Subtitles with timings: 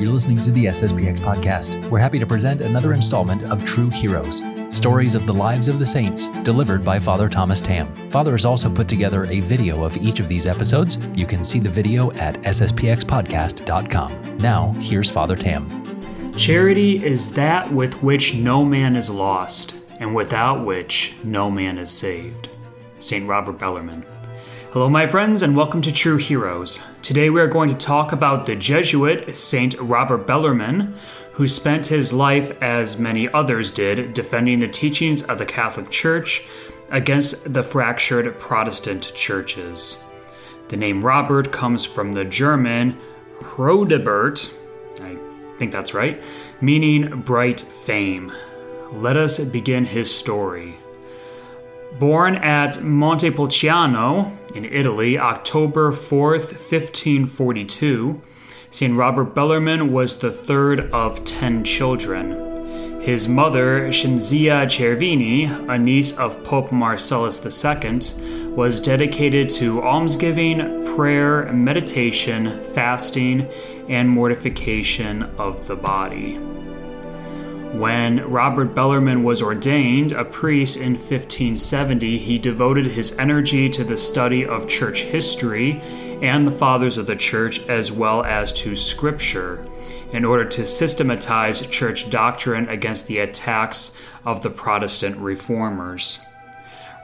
[0.00, 1.90] You're listening to the SSPX podcast.
[1.90, 4.40] We're happy to present another installment of True Heroes,
[4.70, 7.94] stories of the lives of the saints, delivered by Father Thomas Tamm.
[8.10, 10.96] Father has also put together a video of each of these episodes.
[11.14, 14.38] You can see the video at sspxpodcast.com.
[14.38, 16.34] Now, here's Father Tamm.
[16.34, 21.90] Charity is that with which no man is lost, and without which no man is
[21.90, 22.48] saved.
[23.00, 23.28] St.
[23.28, 24.06] Robert Bellarmine.
[24.72, 26.78] Hello, my friends, and welcome to True Heroes.
[27.02, 30.94] Today we are going to talk about the Jesuit Saint Robert Bellarmine,
[31.32, 36.44] who spent his life, as many others did, defending the teachings of the Catholic Church
[36.92, 40.04] against the fractured Protestant churches.
[40.68, 42.96] The name Robert comes from the German
[43.40, 44.54] Rodebert,
[45.00, 45.18] I
[45.58, 46.22] think that's right,
[46.60, 48.30] meaning bright fame.
[48.92, 50.76] Let us begin his story.
[51.98, 58.22] Born at Montepulciano in Italy, October 4th, 1542,
[58.70, 58.96] St.
[58.96, 63.00] Robert Bellarmine was the third of ten children.
[63.00, 68.00] His mother, Cinzia Cervini, a niece of Pope Marcellus II,
[68.50, 73.48] was dedicated to almsgiving, prayer, meditation, fasting,
[73.88, 76.38] and mortification of the body.
[77.72, 83.96] When Robert Bellarmine was ordained a priest in 1570, he devoted his energy to the
[83.96, 85.80] study of church history
[86.20, 89.64] and the fathers of the church, as well as to scripture,
[90.12, 93.96] in order to systematize church doctrine against the attacks
[94.26, 96.26] of the Protestant reformers.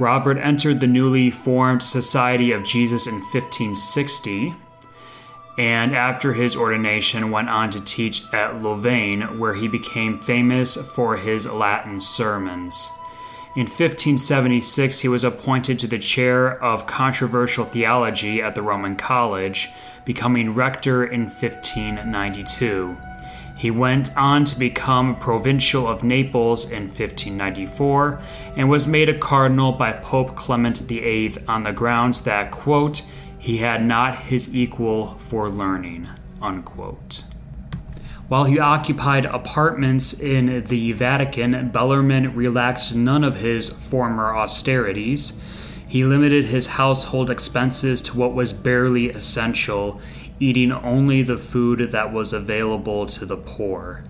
[0.00, 4.54] Robert entered the newly formed Society of Jesus in 1560
[5.56, 11.16] and after his ordination went on to teach at Louvain, where he became famous for
[11.16, 12.90] his Latin sermons.
[13.56, 19.70] In 1576, he was appointed to the chair of controversial theology at the Roman College,
[20.04, 22.96] becoming rector in 1592.
[23.56, 28.20] He went on to become Provincial of Naples in 1594
[28.56, 33.02] and was made a cardinal by Pope Clement VIII on the grounds that, quote,
[33.44, 36.08] he had not his equal for learning.
[36.40, 37.24] Unquote.
[38.28, 45.38] While he occupied apartments in the Vatican, Bellarmine relaxed none of his former austerities.
[45.86, 50.00] He limited his household expenses to what was barely essential,
[50.40, 54.04] eating only the food that was available to the poor.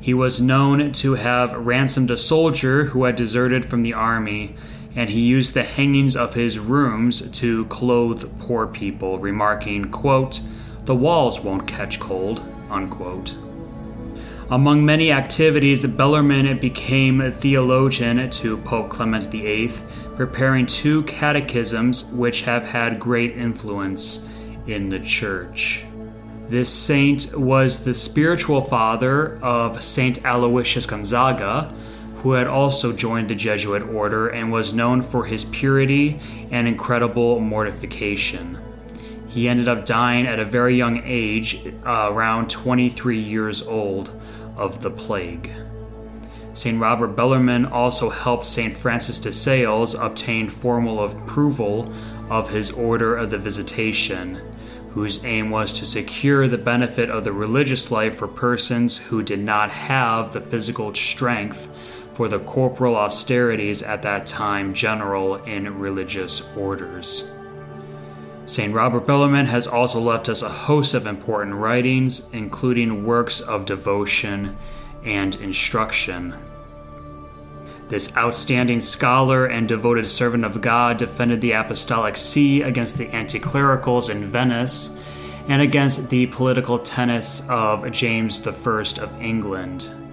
[0.00, 4.56] He was known to have ransomed a soldier who had deserted from the army
[4.96, 10.40] and he used the hangings of his rooms to clothe poor people, remarking, quote,
[10.84, 13.36] The walls won't catch cold, unquote.
[14.50, 19.70] Among many activities, Bellarmine became a theologian to Pope Clement VIII,
[20.16, 24.28] preparing two catechisms which have had great influence
[24.66, 25.84] in the Church.
[26.48, 31.74] This saint was the spiritual father of Saint Aloysius Gonzaga,
[32.24, 36.18] who had also joined the Jesuit order and was known for his purity
[36.50, 38.58] and incredible mortification.
[39.28, 44.10] He ended up dying at a very young age, uh, around 23 years old,
[44.56, 45.50] of the plague.
[46.54, 46.80] St.
[46.80, 48.74] Robert Bellarmine also helped St.
[48.74, 51.92] Francis de Sales obtain formal approval
[52.30, 54.40] of his Order of the Visitation,
[54.92, 59.40] whose aim was to secure the benefit of the religious life for persons who did
[59.40, 61.68] not have the physical strength
[62.14, 67.30] for the corporal austerities at that time general in religious orders.
[68.46, 68.74] St.
[68.74, 74.56] Robert Bellarmine has also left us a host of important writings, including works of devotion
[75.04, 76.34] and instruction.
[77.88, 84.10] This outstanding scholar and devoted servant of God defended the Apostolic See against the anticlericals
[84.10, 84.98] in Venice
[85.48, 88.50] and against the political tenets of James I
[89.02, 90.03] of England.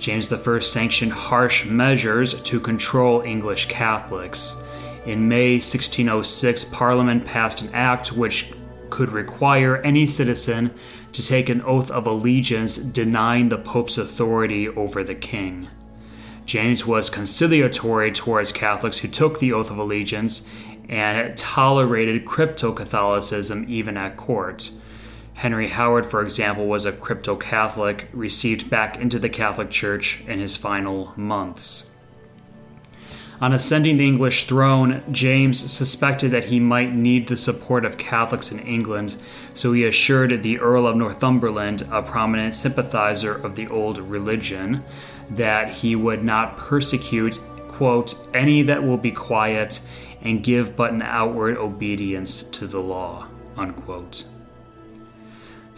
[0.00, 4.62] James I sanctioned harsh measures to control English Catholics.
[5.04, 8.50] In May 1606, Parliament passed an act which
[8.88, 10.72] could require any citizen
[11.12, 15.68] to take an oath of allegiance denying the Pope's authority over the king.
[16.46, 20.48] James was conciliatory towards Catholics who took the oath of allegiance
[20.88, 24.70] and tolerated crypto Catholicism even at court.
[25.40, 30.38] Henry Howard, for example, was a crypto Catholic received back into the Catholic Church in
[30.38, 31.90] his final months.
[33.40, 38.52] On ascending the English throne, James suspected that he might need the support of Catholics
[38.52, 39.16] in England,
[39.54, 44.84] so he assured the Earl of Northumberland, a prominent sympathizer of the old religion,
[45.30, 49.80] that he would not persecute, quote, any that will be quiet
[50.20, 53.26] and give but an outward obedience to the law,
[53.56, 54.24] unquote.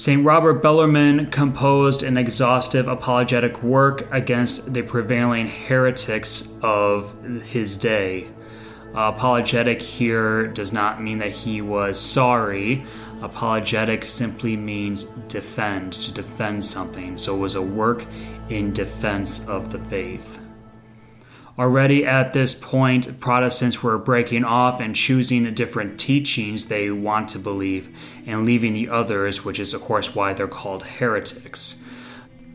[0.00, 0.24] St.
[0.24, 8.26] Robert Bellarmine composed an exhaustive apologetic work against the prevailing heretics of his day.
[8.94, 12.82] Uh, apologetic here does not mean that he was sorry.
[13.20, 17.18] Apologetic simply means defend, to defend something.
[17.18, 18.06] So it was a work
[18.48, 20.40] in defense of the faith.
[21.60, 27.38] Already at this point, Protestants were breaking off and choosing different teachings they want to
[27.38, 27.94] believe
[28.26, 31.84] and leaving the others, which is, of course, why they're called heretics.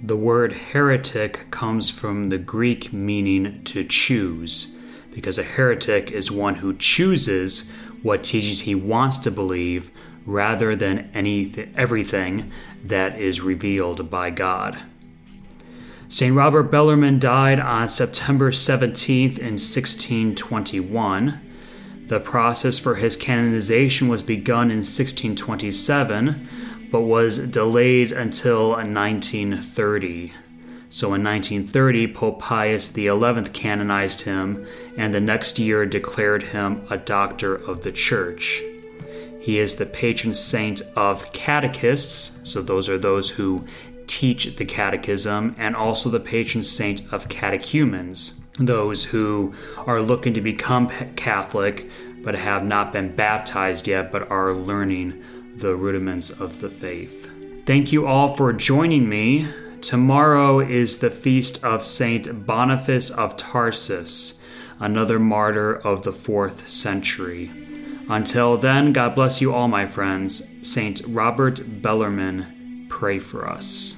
[0.01, 4.75] The word heretic comes from the Greek meaning to choose,
[5.13, 7.69] because a heretic is one who chooses
[8.01, 9.91] what teachings he wants to believe
[10.25, 12.51] rather than anything, everything
[12.83, 14.81] that is revealed by God.
[16.07, 16.35] St.
[16.35, 21.41] Robert Bellarmine died on September 17th in 1621.
[22.07, 26.47] The process for his canonization was begun in 1627,
[26.91, 30.31] but was delayed until 1930.
[30.91, 33.09] So in 1930, Pope Pius XI
[33.51, 38.61] canonized him, and the next year declared him a doctor of the Church.
[39.39, 43.65] He is the patron saint of catechists, so those are those who
[44.07, 49.53] teach the catechism, and also the patron saint of catechumens, those who
[49.85, 51.89] are looking to become Catholic
[52.23, 55.23] but have not been baptized yet but are learning
[55.57, 57.29] the rudiments of the faith.
[57.65, 59.47] Thank you all for joining me.
[59.81, 64.41] Tomorrow is the feast of Saint Boniface of Tarsus,
[64.79, 67.51] another martyr of the fourth century.
[68.09, 70.49] Until then, God bless you all, my friends.
[70.61, 72.54] Saint Robert Bellarmine
[72.95, 73.97] pray for us.